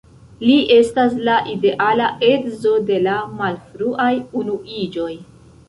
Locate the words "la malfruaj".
3.11-4.11